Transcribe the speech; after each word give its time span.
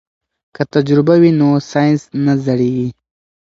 که 0.55 0.63
تجربه 0.73 1.15
وي 1.21 1.31
نو 1.39 1.49
ساینس 1.71 2.01
نه 2.25 2.33
زړیږي. 2.45 2.89